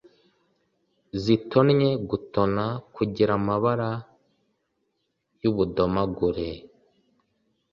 zitonnye/gutona: 1.23 2.65
kugira 2.95 3.31
amabara 3.39 3.91
y’ubudomagure, 5.41 6.49